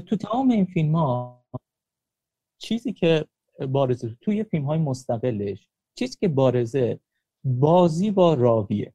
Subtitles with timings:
[0.00, 1.44] تو تمام این فیلم ها
[2.58, 3.26] چیزی که
[3.68, 7.00] بارزه توی فیلم های مستقلش چیزی که بارزه
[7.44, 8.94] بازی با راویه.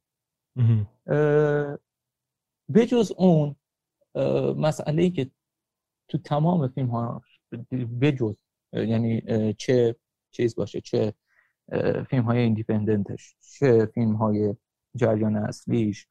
[2.76, 3.56] بجز اون
[4.58, 5.32] مسئله ای که
[6.08, 7.22] تو تمام فیلم ها
[8.02, 8.36] بجز
[8.74, 9.96] یعنی چه
[10.32, 11.14] چیز باشه چه
[12.10, 14.56] فیلم های ایندیپندنتش چه فیلم های
[14.96, 16.08] جریان اصلیش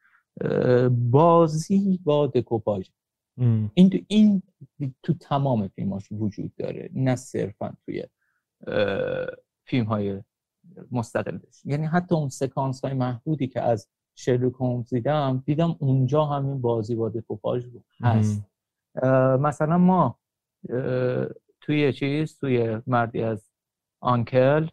[0.91, 2.89] بازی با دکوپاژ.
[3.75, 4.43] این تو این
[5.03, 8.05] تو تمام فیلماش وجود داره نه صرفا توی
[9.65, 10.23] فیلم های
[10.93, 16.61] مستقلش یعنی حتی اون سکانس های محدودی که از شرلوک هومز دیدم دیدم اونجا همین
[16.61, 17.65] بازی با دکوپاژ
[18.01, 18.45] هست.
[19.41, 20.19] مثلا ما
[21.61, 23.51] توی چیز توی مردی از
[24.01, 24.69] آنکل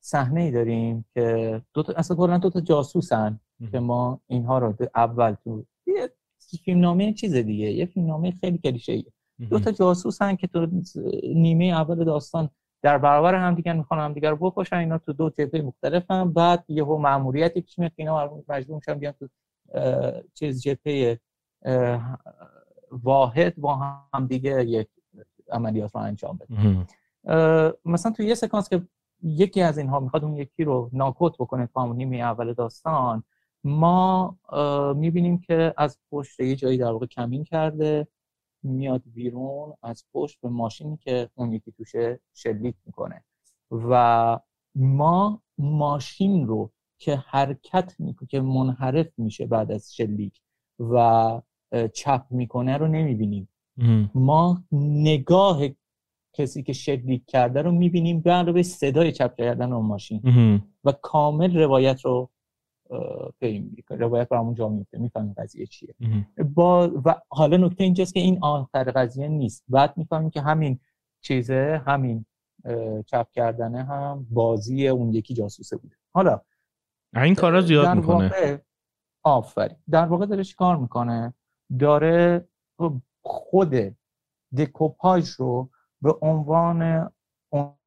[0.00, 3.40] صحنه ای داریم که دو تا اصلا کلا دو تا جاسوسن
[3.72, 6.10] که ما اینها رو اول تو یه
[6.56, 9.12] فیلم نامه چیز دیگه یه فیلم نامه خیلی کلیشه ایه.
[9.50, 10.66] دو تا جاسوسن که تو
[11.34, 12.50] نیمه اول داستان
[12.82, 16.32] در برابر هم دیگه می‌خوان هم دیگه رو بکشن اینا تو دو جبهه مختلفن.
[16.32, 19.28] بعد یهو ماموریتی پیش میاد اینا مجبور میشن بیان تو
[20.34, 21.18] چیز جبهه
[22.90, 23.74] واحد با
[24.14, 24.88] هم دیگه یک
[25.50, 28.82] عملیات رو انجام بده مثلا تو یه سکانس که
[29.22, 33.22] یکی از اینها می‌خواد اون یکی رو ناکوت بکنه تو نیمه اول داستان
[33.68, 34.36] ما
[34.96, 38.08] می‌بینیم که از پشت یه جایی در واقع کمین کرده
[38.62, 43.24] میاد بیرون از پشت به ماشینی که اون یکی توشه شلیک می‌کنه.
[43.70, 44.38] و
[44.74, 50.40] ما ماشین رو که حرکت می‌کنه که منحرف میشه بعد از شلیک
[50.80, 51.40] و
[51.94, 53.48] چپ می‌کنه رو نمی‌بینیم.
[54.14, 55.60] ما نگاه
[56.32, 60.20] کسی که شلیک کرده رو می‌بینیم به علاوه صدای چپ کردن اون ماشین.
[60.84, 62.30] و کامل روایت رو
[63.40, 65.94] فهم روایت برامون جا میفته می‌فهمیم قضیه چیه.
[66.54, 69.64] با و حالا نکته اینجاست که این آخر قضیه نیست.
[69.68, 70.80] بعد می‌فهمیم که همین
[71.20, 72.26] چیزه همین
[73.06, 75.96] چپ کردنه هم بازی اون یکی جاسوسه بوده.
[76.14, 76.40] حالا
[77.16, 78.62] این کارا زیاد می‌کنه.
[79.22, 79.76] آفرین.
[79.90, 81.34] در واقع داره کار می‌کنه؟
[81.78, 82.48] داره
[83.22, 83.74] خود
[84.58, 85.70] دکوپاژ رو
[86.02, 87.10] به عنوان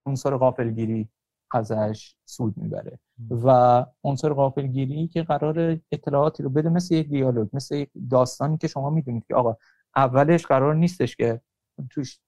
[0.05, 1.09] عنصر غافلگیری
[1.51, 2.99] ازش سود می‌بره.
[3.29, 8.67] و عنصر غافلگیری که قرار اطلاعاتی رو بده مثل یک دیالوگ مثل یک داستانی که
[8.67, 9.57] شما می‌دونید که آقا
[9.95, 11.41] اولش قرار نیستش که
[11.89, 12.19] توش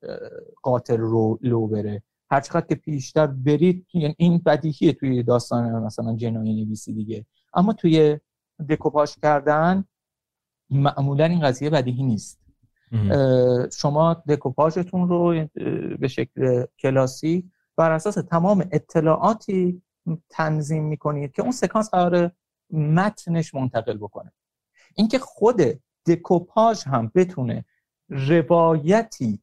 [0.62, 2.04] قاتل رو لو بره.
[2.32, 7.26] هر چقدر که پیشتر برید یعنی این بدیهیه توی داستان مثلا جنایی نویسی دیگه.
[7.54, 8.20] اما توی
[8.70, 9.86] دکوپاژ کردن
[10.70, 12.40] معمولا این قضیه بدیهی نیست.
[13.72, 15.48] شما دکوپاژتون رو
[16.00, 19.82] به شکل کلاسی بر اساس تمام اطلاعاتی
[20.30, 22.32] تنظیم می‌کنید که اون سکانس قرار
[22.72, 24.32] متنش منتقل بکنه.
[24.96, 25.62] اینکه خود
[26.08, 27.66] دکوپاژ هم بتونه
[28.10, 29.40] روایتی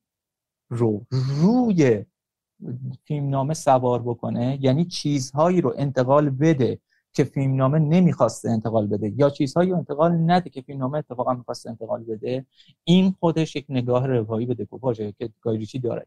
[0.71, 2.05] رو روی
[3.05, 6.79] فیلمنامه سوار بکنه یعنی چیزهایی رو انتقال بده
[7.13, 12.05] که فیلمنامه نمی‌خواسته انتقال بده یا چیزهایی رو انتقال نده که فیلمنامه اتفاقا می‌خواسته انتقال
[12.05, 12.47] بده
[12.85, 16.07] این خودش یک نگاه روایی به دکوپاژه که گایریچی داره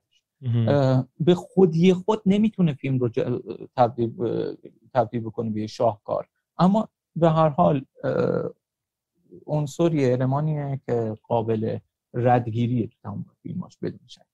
[1.19, 3.09] به خودی خود نمی‌تونه فیلم رو
[3.75, 4.13] تبدیل
[4.93, 6.27] تبدیل بکنه به شاهکار.
[6.57, 7.85] اما به هر حال
[9.45, 11.77] عنصری المانیه که قابل
[12.13, 14.25] ردگیری تو تمام فیلماش بدون شک.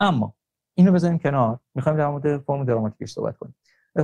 [0.00, 0.34] اما
[0.74, 1.58] اینو بذاریم کنار.
[1.74, 3.54] می‌خوایم در مورد فرم دراماتیکش صحبت کنیم.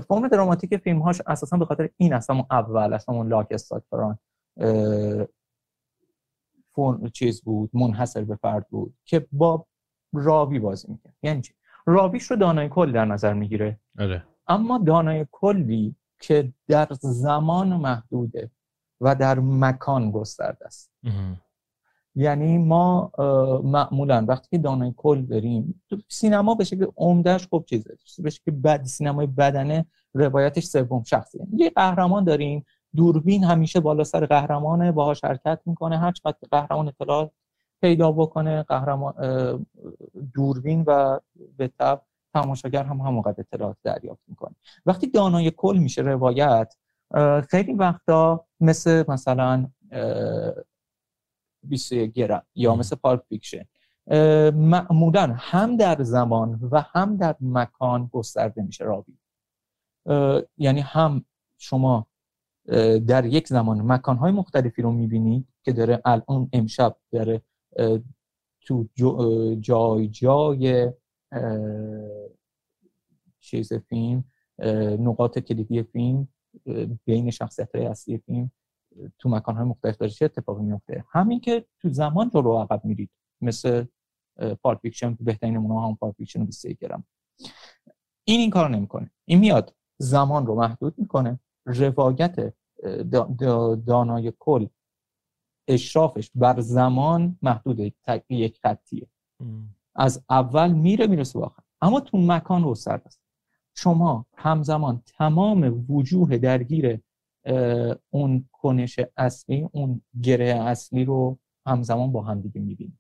[0.09, 4.19] فرم دراماتیک فیلم هاش اساسا به خاطر این است اون اول اصلا اون لاک استاکفران
[6.75, 9.67] فرم چیز بود منحصر به فرد بود که با
[10.13, 11.53] راوی بازی می‌کنه یعنی چی؟
[11.87, 13.81] راویش رو دانای کل در نظر می‌گیره.
[13.99, 14.25] آره.
[14.47, 18.51] اما دانای کلی که در زمان محدوده
[19.01, 20.91] و در مکان گسترده است.
[22.15, 23.13] یعنی ما
[23.65, 27.97] معمولا وقتی که دانای کل بریم تو سینما به شکل عمدهش خوب چیزه.
[28.19, 32.67] به شکل بد سینمای بدنه روایتش سوم شخصیه یه قهرمان داریم
[32.97, 37.31] دوربین همیشه بالا سر قهرمانه باهاش حرکت می‌کنه هر چقدر قهرمان اطلاع
[37.81, 39.15] پیدا بکنه قهرمان
[40.35, 41.19] دوربین و
[41.57, 42.03] به تبع
[42.35, 44.55] تماشاگر هم همونقدر اطلاعات دریافت می‌کنه.
[44.87, 46.75] وقتی دانای کل میشه روایت
[47.51, 49.71] خیلی وقتا مثل مثلا
[51.63, 53.65] 21 گرم یا مثل Pulp Fiction
[54.55, 59.19] معمولا هم در زمان و هم در مکان گسترده میشه راوی.
[60.59, 61.25] یعنی هم
[61.59, 62.07] شما
[63.07, 67.43] در یک زمان مکانهای مختلفی رو می‌بینید که داره الان امشب داره
[68.61, 68.89] تو
[69.61, 70.93] جای جای
[73.41, 74.25] چیز فیلم
[74.99, 76.29] نقاط کلیدی فیلم
[77.05, 78.51] بین شخصیت های اصلی فیلم
[79.19, 80.13] تو مکانهای مختلف داره.
[80.13, 83.11] چه اتفاقی میفته همین که تو زمان رو عقب میرید.
[83.41, 83.85] مثل
[84.63, 87.05] Pulp Fiction بهترین نمونه هم Pulp Fiction 23 گرم.
[88.25, 89.11] این این کار نمی‌کنه.
[89.25, 89.75] این میاد.
[89.99, 91.41] زمان رو محدود می‌کنه.
[91.67, 92.55] روایت
[93.87, 94.67] دانای کل
[95.69, 97.81] اشرافش بر زمان محدود
[98.29, 99.07] یک خطیه.
[99.95, 103.21] از اول میره می‌رسه آخر اما تو مکان رو سرد است.
[103.75, 107.01] شما همزمان تمام وجوه درگیر
[108.11, 112.99] اون کنش اصلی اون گره اصلی رو همزمان با هم دیگه می‌بینید.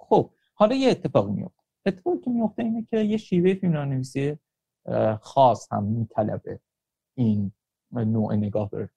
[0.00, 4.36] خب حالا یه اتفاق میفته اتفاقی که میفته اینه که یه شیوه فیلم نویسی
[5.20, 6.60] خاص هم میطلبه
[7.14, 7.52] این
[7.92, 8.90] نوع نگاه به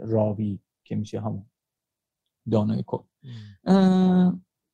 [0.00, 1.46] راوی که میشه همون
[2.50, 3.04] دانای کن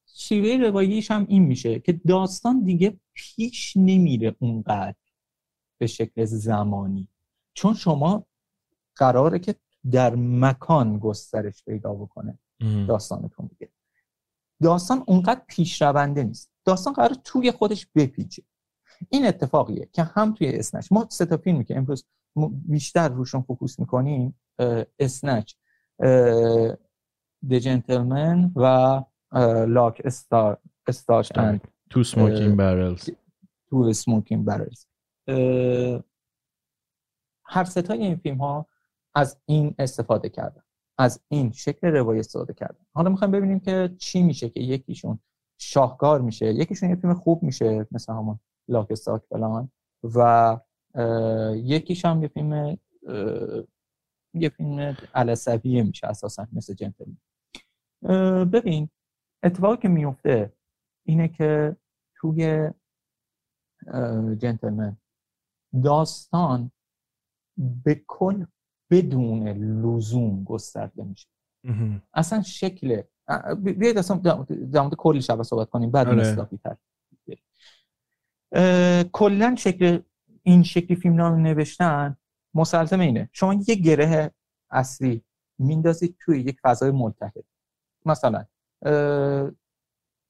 [0.06, 4.97] شیوه رواییش هم این میشه که داستان دیگه پیش نمیره اونقدر
[5.79, 7.09] به شکل زمانی.
[7.55, 8.26] چون شما
[8.97, 9.55] قراره که
[9.91, 12.38] در مکان گسترش پیدا بکنه
[12.88, 13.73] داستانتون دیگه.
[14.62, 16.50] داستان اونقدر پیش رونده نیست.
[16.65, 18.43] داستان قرار توی خودش بپیچه.
[19.09, 20.93] این اتفاقیه که هم توی Snatch.
[20.93, 22.05] ما سه تا فیلمی که امروز
[22.53, 24.41] بیشتر روشون focus می‌کنیم
[24.99, 25.55] Snatch،
[27.51, 28.64] The Gentlemen و
[29.67, 33.11] Lock, Stock and Two Smoking Barrels,
[33.71, 34.87] Two Smoking Barrels
[37.46, 38.67] هر سه تای این فیلم ها
[39.14, 40.62] از این استفاده کردن
[40.99, 42.87] از این شکل روایت استفاده کردن.
[42.94, 45.19] حالا می‌خوایم ببینیم که چی میشه که یکیشون
[45.58, 49.70] شاهکار میشه یکیشون یه فیلم خوب میشه مثل همون لاک استاک فلان
[50.02, 50.58] و
[51.55, 52.79] یکیش هم یه فیلم
[54.35, 57.17] یه فیلم علصبیه میشه اساسا مثل جنتلمن
[58.53, 58.89] ببین
[59.43, 60.53] اتفاقی که میفته
[61.06, 61.77] اینه که
[62.17, 62.71] توی
[64.39, 64.97] جنتلمن
[65.85, 66.71] داستان
[67.85, 68.45] به کل
[68.91, 71.29] بدون لزوم گسترده میشه.
[72.15, 73.03] اصلا شکل
[73.65, 74.17] بیاید اصلا
[74.73, 76.21] در مورد کلی شبه صحبت کنیم بعد آره.
[76.21, 76.77] اصلاحی تر.
[79.12, 80.01] کلا شکل
[80.43, 82.17] این شکلی فیلم نام نوشتن
[82.55, 83.29] مسلزم اینه.
[83.33, 84.35] شما یه گره
[84.71, 85.25] اصلی
[85.59, 87.45] میندازید توی یک فضای ملتهب.
[88.05, 88.45] مثلا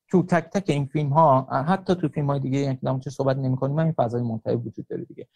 [0.09, 3.57] تو تک تک این فیلم ها حتی تو فیلم های دیگه یعنی که صحبت نمی
[3.57, 5.29] کنیم این فضای منتهی وجود داره دیگه.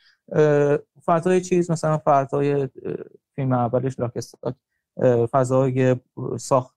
[1.05, 2.69] فضای چیز مثلا فضای
[3.35, 4.55] فیلم اولش لاکستاک
[5.31, 5.97] فضای
[6.39, 6.77] ساخت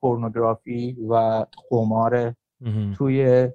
[0.00, 2.34] پورنوگرافی و قمار
[2.96, 3.48] توی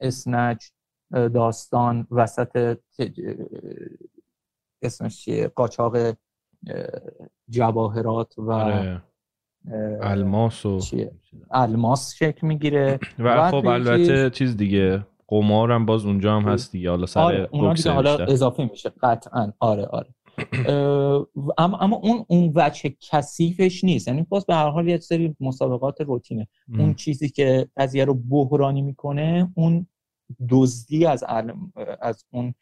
[0.00, 0.72] اسنج
[1.10, 2.78] داستان وسط
[4.82, 5.96] اسمش چیه؟ قاچاق
[7.48, 9.02] جواهرات و آره.
[10.02, 10.80] الماس و
[11.50, 12.98] الماس شکل می‌گیره.
[13.18, 16.90] و خب البته چیز دیگه قمار هم باز اونجا هم هست دیگه.
[16.90, 18.92] حالا سر آره اونا دیگه حالا اضافه میشه.
[19.02, 19.52] قطعا.
[19.60, 20.08] آره آره.
[21.58, 24.08] اما اما اون اون وجه کثیفش نیست.
[24.08, 26.48] یعنی باز به هر حال یه سری مسابقات روتینه.
[26.78, 29.86] اون چیزی که قضیه رو بحرانی می‌کنه اون
[30.50, 31.24] دزدی از
[32.00, 32.54] از اون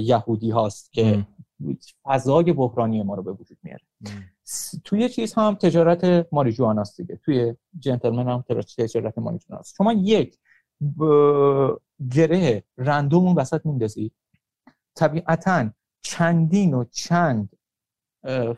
[0.00, 1.26] یهودی هاست که
[2.04, 3.84] فضای بحرانی ما رو به وجود میاره.
[4.84, 7.16] توی چیز هم تجارت ماریجواناست دیگه.
[7.24, 8.44] توی جنتلمن هم
[8.78, 10.38] تجارت ماریجواناست شما یک
[12.10, 14.12] گره رندوم اون وسط میندازید
[14.94, 15.70] طبیعتا
[16.02, 17.48] چندین و چند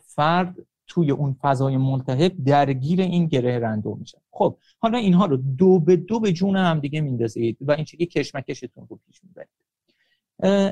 [0.01, 0.57] فرد
[0.87, 4.19] توی اون فضای ملتهب درگیر این گره رندوم میشن.
[4.31, 8.07] خب حالا اینها رو دو به دو به جون هم دیگه میندازید و این چیزی
[8.07, 9.49] کشمکشتون رو پیش می‌برید.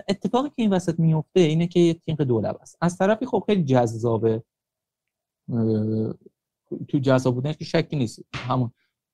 [0.08, 2.78] اتفاقی که این وسط میفته اینه که یه تینق دولب است.
[2.80, 4.42] از طرفی خب خیلی جذابه.
[6.88, 8.22] تو جذاب بودنش که شکی نیست.
[8.34, 8.70] همون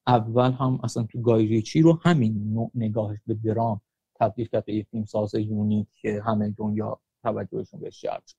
[0.07, 3.80] اول هم اصلا تو گایریچی رو همین نوع نگاهش به درام
[4.21, 8.37] تبدیل کرد به یه فیلم ساز unique که همه دنیا توجهشون بهش جلب شد.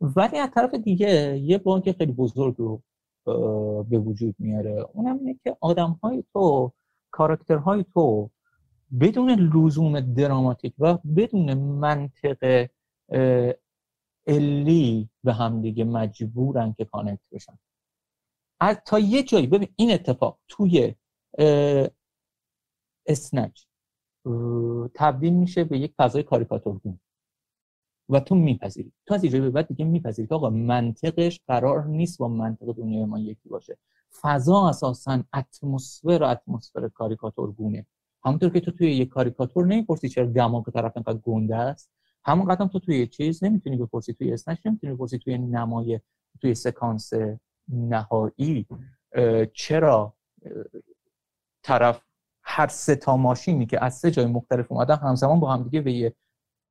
[0.00, 2.82] ولی از طرف دیگه یه bug خیلی بزرگ رو
[3.82, 4.86] به وجود میاره.
[4.92, 6.72] اونم اینه که آدم های تو
[7.10, 8.30] کاراکترهای تو
[9.00, 12.68] بدون لزوم دراماتیک و بدون منطق
[14.26, 17.58] علی به هم دیگه مجبورن که connect بشن.
[18.60, 20.94] از تا یه جایی ببین این اتفاق توی
[23.06, 23.64] اسنچ
[24.94, 27.00] تبدیل میشه به یک فضای کاریکاتورگون
[28.08, 28.92] و تو میپذیری.
[29.06, 33.18] تو از به بعد دیگه میپذیری که آقا منطقش قرار نیست با منطق دنیای ما
[33.18, 33.78] یکی باشه.
[34.20, 37.86] فضا اساسا اتمسفر اتمسفر کاریکاتورگونه.
[38.24, 41.90] همونطور که تو توی یک کاریکاتور نمی‌پرسی چرا دماغ طرف انقدر گنده است.
[42.26, 44.12] همون قدم تو توی چیز نمی‌تونی بپرسی.
[44.12, 45.18] توی اسنش نمی‌تونی بپرسی.
[45.18, 46.00] توی نمای
[46.40, 47.12] توی سکانس
[47.68, 48.66] نهایی
[49.52, 50.14] چرا
[51.62, 52.02] طرف
[52.42, 56.14] هر سه تا ماشینی که از سه جای مختلف اومدن همزمان با همدیگه به یه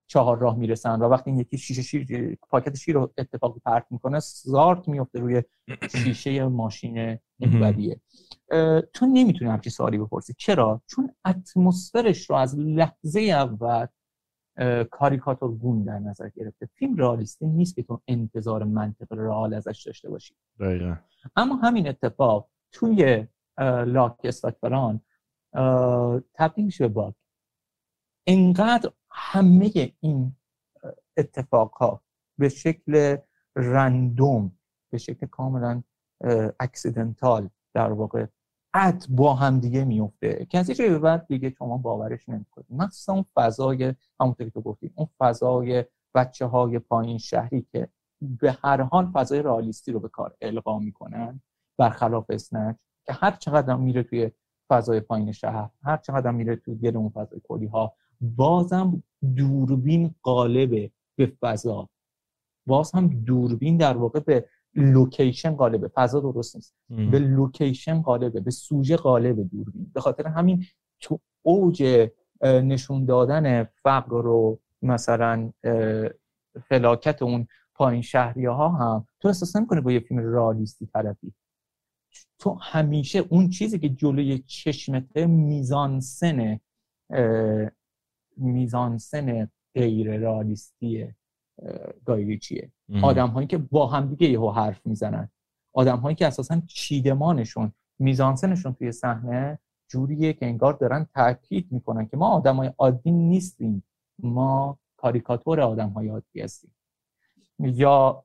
[0.07, 4.87] چهار راه می‌رسن و وقتی یکی شیشه شیر پاکت شیر رو اتفاقی پرت می‌کنه زارت
[4.87, 5.43] میفته روی
[5.91, 8.01] شیشه ماشین بدیه
[8.93, 10.33] تو نمی‌تونی همچی سوالی بپرسی.
[10.37, 13.85] چرا؟ چون اتمسفرش رو از لحظه اول
[14.91, 16.65] کاریکاتور گون در نظر گرفته.
[16.65, 20.35] فیلم رئالیستی نیست که تو انتظار منطق رئال ازش داشته باشی.
[20.59, 20.95] دقیقا.
[21.35, 23.27] اما همین اتفاق توی
[23.85, 25.01] لاک استاکفران
[26.33, 27.13] تبدیل میشه به باگ.
[28.27, 30.35] انقدر همه این
[31.17, 32.01] اتفاقها
[32.37, 33.17] به شکل
[33.55, 34.51] رندوم
[34.89, 35.83] به شکل کاملا
[36.59, 38.25] اکسیدنتال در واقع
[38.73, 42.67] ات با هم دیگه میفته که از به بعد دیگه شما باورش نمی‌کنید.
[42.69, 47.87] مثلا اون فضای همونطور که تو گفتی اون فضای بچه های پایین شهری که
[48.21, 51.41] به هر حال فضای رئالیستی رو به کار القا می‌کنن
[51.77, 52.75] برخلاف Snatch
[53.05, 54.31] که هر چقدر میره توی
[54.69, 59.03] فضای پایین شهر هر چقدر میره توی گل اون فضای کلی ها بازم
[59.35, 61.89] دوربین غالبه به فضا.
[62.67, 66.75] باز هم دوربین در واقع به لوکیشن غالبه فضا درست نیست.
[67.11, 69.91] به لوکیشن غالبه به سوژه غالبه دوربین.
[69.93, 70.65] به خاطر همین
[70.99, 72.09] تو اوج
[72.43, 75.51] نشون دادن فقر رو مثلا
[76.69, 81.33] فلاکت اون پایین شهری ها هم تو احساس نمی‌کنه با یه فیلم رالیستی طرفی؟
[82.39, 86.59] تو همیشه اون چیزی که جلوی چشمته میزانسن
[88.37, 91.07] میزانسن غیر رالیستی
[92.05, 95.29] گایریچیه آدم هایی که با هم دیگه یهو حرف می‌زنن.
[95.73, 102.17] آدم هایی که اساسا چیدمانشون میزانسنشون توی صحنه جوریه که انگار دارن تاکید می‌کنن که
[102.17, 103.83] ما آدم های عادی نیستیم.
[104.19, 106.71] ما کاریکاتور آدم های عادی هستیم.
[107.59, 108.23] یا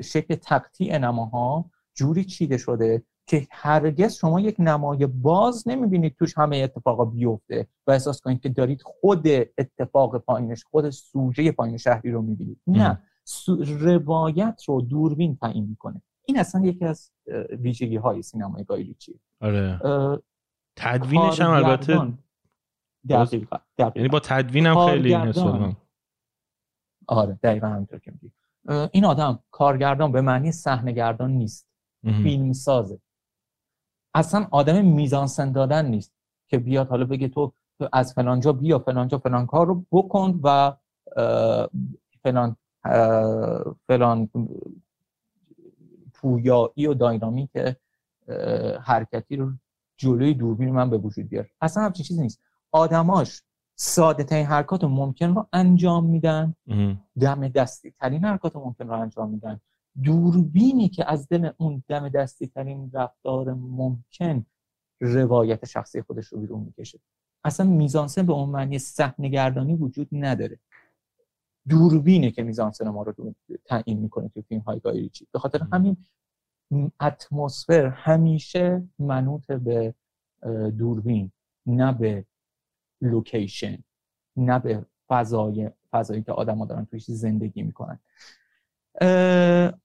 [0.00, 6.56] شکل تقطیع نماها جوری چیده شده که هرگز شما یک نمای باز نمی‌بینید توش همه
[6.56, 9.26] اتفاقا بیفته و احساس کنید که دارید خود
[9.58, 12.60] اتفاق پایینش خود سوژه پایین شهری رو می‌بینید.
[12.66, 13.02] نه
[13.80, 16.02] روایت رو دوربین تعیین می‌کنه.
[16.24, 17.12] این اصلا یکی از
[17.50, 19.80] ویژگی های سینمای گایلیچی آره.
[20.76, 22.12] تدوینش هم البته
[23.08, 25.14] دقیقا, یعنی با تدوینم خیلی
[27.06, 28.32] آره دقیقا همینطور که میگی.
[28.92, 31.66] این آدم کارگردان به معنی صحنه‌گردان نیست.
[32.02, 33.00] فیلم سازه
[34.14, 36.12] اصلا آدم میزانسن دادن نیست
[36.48, 37.52] که بیاد حالا بگه تو
[37.92, 40.72] از فلانجا بیا فلانجا فلان کار رو بکن و
[42.22, 42.56] فلان
[43.86, 44.28] فلان
[46.14, 47.50] پویایی و داینامیک
[48.82, 49.52] حرکتی رو
[49.96, 51.48] جلوی دوربین من به وجود بیار.
[51.60, 52.40] اصلا همچین چیزی نیست.
[52.72, 53.42] آدماش
[53.74, 56.54] ساده ترین حرکات ممکن رو انجام میدن.
[57.20, 59.60] دم دستی ترین حرکات ممکن رو انجام میدن.
[60.04, 64.46] دوربینی که از دل اون دم دستی ترین رفتار ممکن
[65.00, 66.98] روایت شخصی خودش رو بیرون می‌کشه.
[67.44, 70.58] اصلا میزانسن به اون معنی صحنه وجود نداره.
[71.68, 75.96] دوربینه که میزانسن ما رو تعیین می‌کنه تو فیلم های گایریچی به خاطر همین
[77.00, 79.94] اتمسفر همیشه منوط به
[80.78, 81.32] دوربین
[81.66, 82.24] نه به
[83.00, 83.78] لوکیشن
[84.36, 87.98] نه به فضای فضایی که آدم ها دارن تویش زندگی می‌کنن.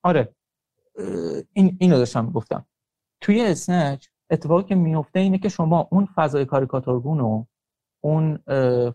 [0.04, 0.36] آره.
[1.54, 2.66] این اینو داشتم گفتم.
[3.22, 7.48] توی اسنچ اتفاقی که میفته اینه که شما اون فضای کاریکاتورگون رو
[8.04, 8.38] اون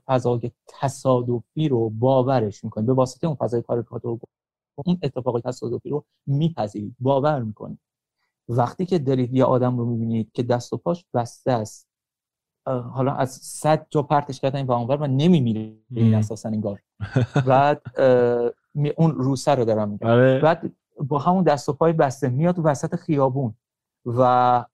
[0.07, 2.87] فضای تصادفی رو باورش می‌کنید.
[2.87, 4.29] به واسطه اون فضای کاریکاتورگون
[4.75, 6.97] اون اتفاق تصادفی رو میپذیرید.
[7.01, 7.79] باور می‌کنید.
[8.49, 11.89] وقتی که دارید یه آدم رو می‌بینید که دست و پاش بسته است
[12.67, 16.83] حالا از صد جا پرتش کردن و اونور و نمیمیره این اساسا انگار.
[17.47, 17.83] بعد
[18.97, 20.07] اون روسه رو دارم میگم.
[20.07, 20.41] آره.
[20.41, 23.55] بعد با همون دست و پای بسته میاد وسط خیابون
[24.07, 24.65] و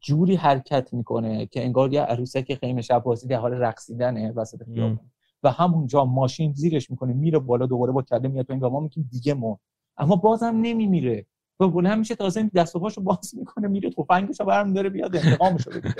[0.00, 5.00] جوری حرکت می‌کنه که انگار یه عروسک خیمه شب بازی در حال رقصیدنه وسط خیابون.
[5.42, 9.08] و همونجا ماشین زیرش می‌کنه میره بالا دوباره با کله میاد تو این ما میگیم
[9.12, 9.60] دیگه ما
[9.96, 11.26] اما بازم نمیمیره.
[11.60, 15.70] و بلند میشه تازه دست و پاشو باز می‌کنه میره تفنگشو برم داره بیاد انتقامشو
[15.70, 15.94] بگیره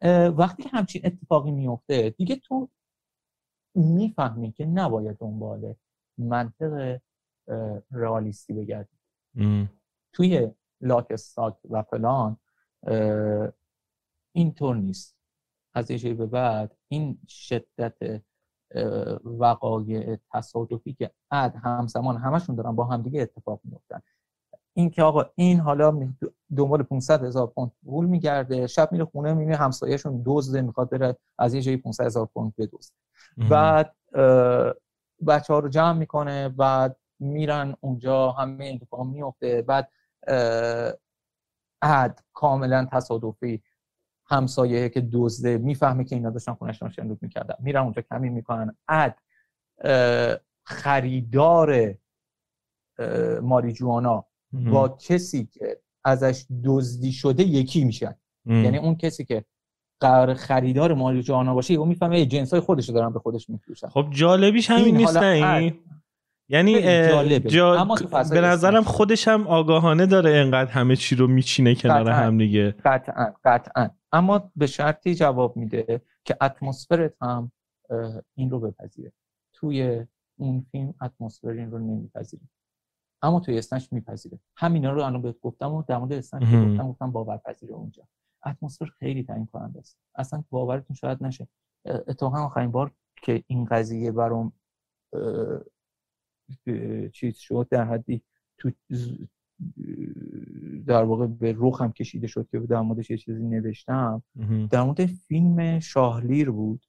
[0.38, 2.68] وقتی که همچین اتفاقی میفته دیگه تو
[3.78, 5.74] می‌فهمی که نباید دنبال
[6.18, 6.98] منطق
[7.90, 8.98] رئالیستی بگردی.
[10.12, 12.36] توی لاک استاک و فلان
[14.32, 15.16] اینطور نیست.
[15.74, 18.22] از یه به بعد این شدت
[19.24, 24.00] وقایع تصادفی که اد همزمان همشون دارن با همدیگه اتفاق میفتن
[24.76, 26.14] این که آقا این حالا
[26.56, 31.54] دنبال 500 هزار پوند پول میگرده شب میره خونه می‌بینه همسایهشون دزده می‌خواد بره از
[31.54, 32.92] یه جایی 500 هزار پوند بدزد
[33.50, 33.94] بعد
[35.26, 39.90] بچه ها رو جمع می‌کنه بعد میرن اونجا همه اتفاق میفته بعد
[41.82, 43.62] عد کاملا تصادفی
[44.26, 47.54] همسایه که دزده می‌فهمه که اینا داشتن خونش شنود می‌کردن.
[47.58, 48.76] میرن اونجا کمی می‌کنن.
[48.88, 49.14] اد
[50.64, 51.94] خریدار
[53.42, 58.14] ماریجوانا با کسی که ازش دزدی شده یکی میشن.
[58.46, 59.44] یعنی اون کسی که
[60.00, 63.88] قرار خریدار ماریجوانا باشه اون می‌فهمه جنس های خودش دارن به خودش میفروشن.
[63.88, 65.74] خب جالبیش همین نیست نه
[66.50, 66.82] یعنی
[67.40, 67.86] جا...
[68.30, 72.74] به نظرم خودش هم آگاهانه داره انقدر همه چی رو میچینه کنار هم دیگه.
[72.84, 73.90] قطعا قطعا.
[74.12, 77.52] اما به شرطی جواب میده که اتمسفرت هم
[78.34, 79.12] این رو بپذیره.
[79.52, 80.06] توی
[80.38, 82.42] اون فیلم اتمسفر این رو نمیپذیره.
[83.22, 84.38] اما توی اسنش میپذیره.
[84.56, 88.02] همینا رو الان بهت گفتم و در مورد اسنش گفتم گفتم باورپذیره اونجا.
[88.46, 89.98] اتمسفر خیلی تعیین کننده است.
[90.14, 91.48] اصلا باورتون شاید نشه.
[91.84, 92.92] اتفاقا آخرین بار
[93.22, 94.52] که این قضیه برام
[97.12, 98.22] چیز شد در حدی
[98.58, 98.70] تو
[100.86, 104.22] در واقع به هم کشیده شد که در موردش یه چیزی نوشتم.
[104.70, 106.86] در مورد فیلم شاهلیر بود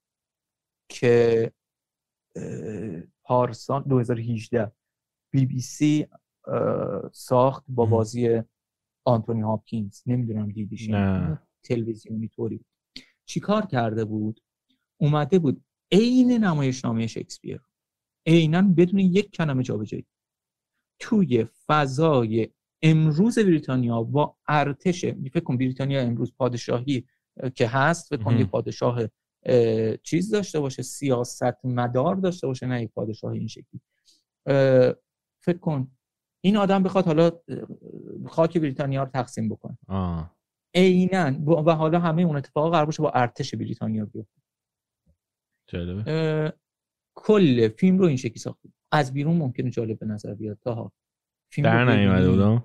[0.89, 1.51] که
[3.23, 4.71] پارسال 2018
[5.31, 6.07] بی بی سی
[7.11, 8.41] ساخت با بازی
[9.09, 10.89] آنتونی هاپکینز نمی‌دونم دیدیش
[11.63, 12.65] تلویزیونی طوری
[13.25, 14.41] چیکار کرده بود؟
[14.97, 17.61] اومده بود عین نمایشنامه شکسپیر.
[18.25, 20.05] عینا بدون یک کلمه جابجایی.
[20.99, 22.49] توی فضای
[22.81, 27.05] امروز بریتانیا با ارتش فکر کن بریتانیا امروز پادشاهی
[27.55, 29.01] که هست فکر کن یه پادشاه
[30.03, 33.81] چیز داشته باشه سیاست مدار داشته باشه نه یک پادشاه این شکلی.
[35.39, 35.91] فکر کن
[36.41, 37.31] این آدم بخواد حالا
[38.27, 39.77] خاک بریتانیا رو تقسیم بکنه.
[40.75, 44.41] عینا و حالا همه اون اتفاق قرار با ارتش بریتانیا بیفته.
[47.15, 50.91] کل فیلم رو این شکلی ساخته از بیرون ممکنه جالب به نظر بیاد تا
[51.51, 52.63] فیلم در نیومده بودم؟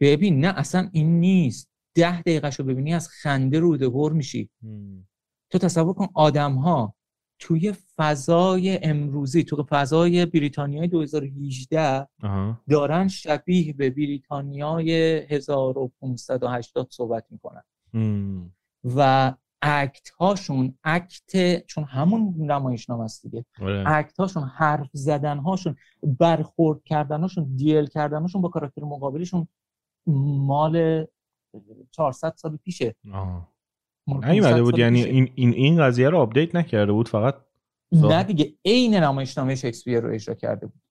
[0.00, 1.70] ببین نه اصلا این نیست.
[1.94, 4.50] ده دقیقه رو ببینی از خنده روده بر میشی.
[5.50, 6.95] تو تصور کن آدم ها
[7.38, 12.08] توی فضای امروزی تو فضای بریتانیای 2018
[12.70, 17.62] دارن شبیه به بریتانیای 1580 صحبت می‌کنن.
[18.84, 23.44] و اکت هاشون اکت چون همون نمایشنامه است دیگه.
[23.60, 23.84] آره.
[23.86, 29.48] اکت هاشون حرف زدن هاشون برخورد کردن هاشون دیل کردن هاشون با کاراکتر مقابلشون
[30.06, 31.06] مال
[31.90, 32.94] 400 سال پیشه.
[34.06, 37.34] نیومده بود یعنی این این این قضیه رو آپدیت نکرده بود فقط
[37.92, 40.82] نه دیگه عین نمایشنامه شکسپیر رو اجرا کرده بود.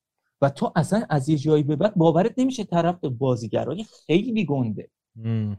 [0.41, 4.89] و تو اصلا از یه جایی به بعد باورت نمیشه طرف بازیگرای خیلی گنده.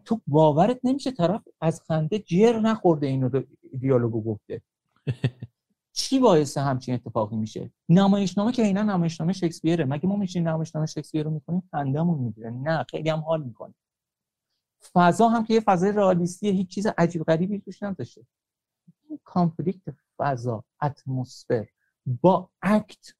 [0.04, 3.42] تو باورت نمیشه طرف از خنده جر نخورده اینو
[3.80, 4.62] دیالوگو گفته.
[5.98, 9.84] چی باعث همچین اتفاقی میشه؟ نمایشنامه که اینا نمایشنامه شکسپیره.
[9.84, 12.50] مگه ما میشین نمایشنامه شکسپیر رو می‌کنیم خندهمون می‌گیره.
[12.50, 13.74] نه خیلی هم حال می‌کنه.
[14.92, 18.26] فضا هم که یه فضای رئالیستی هیچ چیز عجیب غریبی توش نداشته.
[19.08, 19.82] این کانفلیکت
[20.18, 21.68] فضا اتمسفر
[22.22, 23.14] با اکت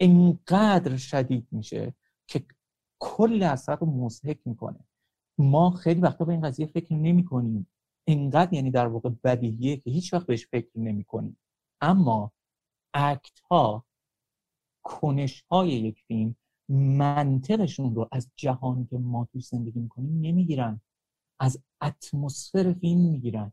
[0.00, 1.94] انقدر شدید میشه
[2.26, 2.46] که
[2.98, 4.84] کل اثر رو مزهک می‌کنه.
[5.38, 7.66] ما خیلی وقتا به این قضیه فکر نمی کنیم
[8.06, 11.38] انقدر یعنی در واقع بدیهیه که هیچ وقت بهش فکر نمی کنیم
[11.80, 12.32] اما
[12.94, 13.84] اکت ها
[14.82, 16.36] کنش های یک فیلم
[16.98, 20.80] منطقشون رو از جهانی که ما توی زندگی می‌کنیم نمی‌گیرن.
[21.42, 23.52] از اتمسفر فیلم می‌گیرن.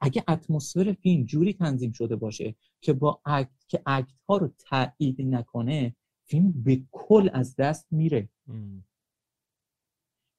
[0.00, 5.22] اگه اتمسفر فیلم جوری تنظیم شده باشه که با اکت که اکت ها رو تایید
[5.22, 8.28] نکنه فیلم به کل از دست میره.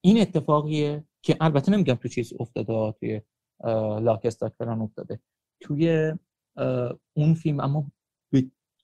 [0.01, 3.21] این اتفاقیه که البته نمیگم تو چیز افتاده توی
[4.01, 5.19] لاک استاکران افتاده.
[5.61, 6.13] توی
[7.13, 7.91] اون فیلم اما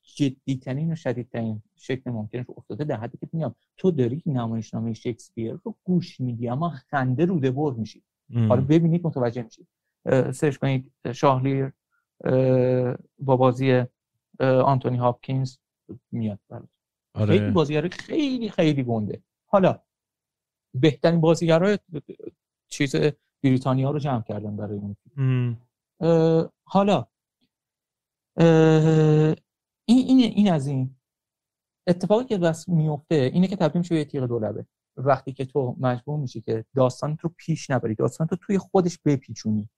[0.04, 5.76] جدیترین و شدیدترین شکل ممکنش افتاده در حدی که میگم تو داری نمایشنامه شکسپیر رو
[5.84, 8.04] گوش میدی اما خنده روده بر میشی.
[8.50, 9.68] حالا ببینید متوجه میشید.
[10.32, 11.72] سرچ کنید شاهلیر
[13.20, 13.84] با بازی
[14.40, 15.58] آنتونی هاپکینز
[16.12, 16.40] میاد
[17.14, 17.38] آره.
[17.38, 19.24] خیلی بازیگر خیلی خیلی گنده.
[19.46, 19.80] حالا
[20.74, 21.80] بهترین بازیگرای
[22.68, 22.96] چیز
[23.44, 24.96] بریتانیا رو جمع کردن برای اون
[26.64, 27.08] حالا
[29.86, 30.96] این, این, این از این.
[31.88, 34.66] اتفاقی که بس میفته اینه که تبدیل میشه به تیغ دولبه
[34.98, 39.70] وقتی که تو مجبور میشی که داستان رو پیش نبری داستان رو توی خودش بپیچونی.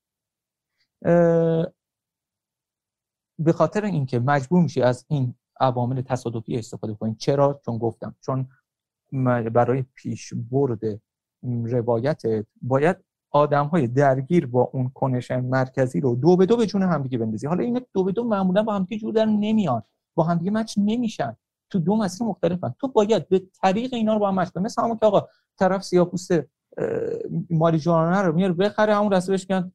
[3.39, 7.15] به خاطر اینکه مجبور میشی از این عوامل تصادفی استفاده کنی.
[7.15, 8.47] چرا؟ چون گفتم چون
[9.53, 11.01] برای پیش برد
[11.43, 12.21] روایت
[12.61, 12.97] باید
[13.31, 17.47] آدم های درگیر با اون کنش مرکزی رو دو به دو به جون همدیگه بندازی.
[17.47, 19.83] حالا این دو به دو معمولا با همدیگه جور در نمیان.
[20.15, 21.35] با همدیگه مچ نمیشن.
[21.69, 22.75] تو دو مسیر مختلفن.
[22.79, 24.63] تو باید به طریق اینا رو با هم مچ کنی.
[24.63, 25.27] مثل همون که آقا
[25.59, 26.49] طرف سیاپوسته
[27.49, 29.71] ماریجوانا رو میاره بخره همون رسته بهش میگن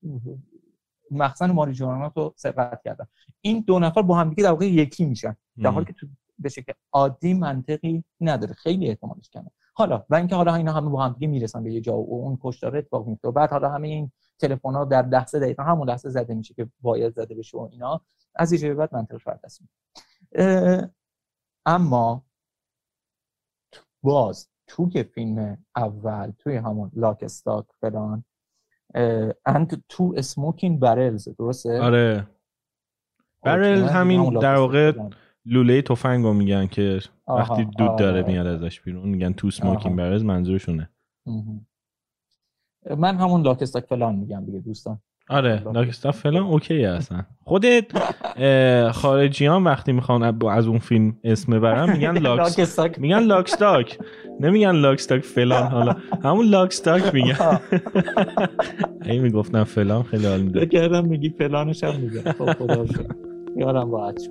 [1.11, 3.07] مخزن ماریجوانا رو سرقت کردن.
[3.41, 5.37] این دو نفر با هم در واقع یکی میشن.
[5.63, 6.07] در حالی که تو
[6.39, 8.55] به شکل عادی منطقی نداره.
[8.55, 9.51] خیلی احتمالش کمه.
[9.75, 12.39] حالا و اینکه حالا اینا همه با هم دیگه می‌رسن به یه جا و اون
[12.43, 16.09] کشتار اتفاق میفته و بعد حالا همه این تلفن ها در لحظه دقیقا همون لحظه
[16.09, 18.01] زده میشه که باید زده بشه و اینا.
[18.35, 19.41] از اینجا بعد منطق فرد
[21.67, 22.25] اما
[24.03, 28.25] باز توی فیلم اول توی همون لاک استاک فلان
[29.47, 32.27] اند تو اسموکین برلز درسته؟ آره.
[33.43, 34.93] barrel همین در واقع
[35.45, 40.25] لوله تفنگ رو میگن که وقتی دود داره میاد ازش بیرون میگن Two Smoking Barrels
[40.25, 40.91] منظورشونه.
[42.99, 45.01] من همون Lock Stock فلان میگم دیگه دوستان.
[45.31, 47.85] آره Lock Stock فلان اوکی هستن خودت
[48.93, 53.99] خارجیان وقتی می‌خوان از اون فیلم اسم برن میگن Lock Stock میگن Lock Stock
[54.41, 55.97] نمیگن Lock Stock فلان حالا.
[56.25, 57.61] همون Lock Stock میگن.
[59.07, 60.67] این می‌گفتن فلان خیلی حال میده.
[60.67, 62.33] کردم میگی فلانش هم میگن.
[62.33, 62.85] خب خدا
[63.57, 64.31] یارم باید